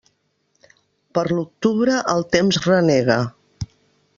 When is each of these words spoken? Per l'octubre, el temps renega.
Per 1.17 1.23
l'octubre, 1.39 1.99
el 2.15 2.25
temps 2.37 2.61
renega. 2.67 3.19